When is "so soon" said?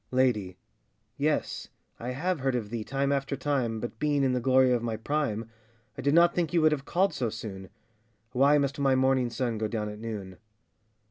7.13-7.69